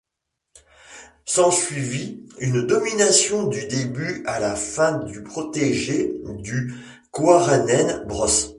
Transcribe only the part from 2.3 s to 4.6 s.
une domination du début à la